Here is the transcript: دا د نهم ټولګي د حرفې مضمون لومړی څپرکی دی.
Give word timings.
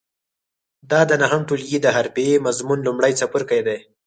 دا 0.91 1.01
د 1.09 1.11
نهم 1.21 1.41
ټولګي 1.49 1.77
د 1.81 1.87
حرفې 1.95 2.27
مضمون 2.47 2.79
لومړی 2.87 3.13
څپرکی 3.19 3.61
دی. 3.67 3.79